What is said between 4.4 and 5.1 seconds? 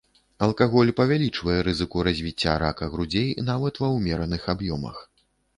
аб'ёмах.